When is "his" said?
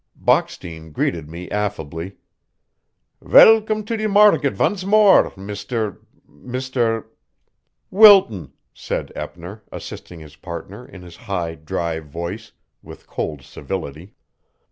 10.19-10.37, 11.03-11.15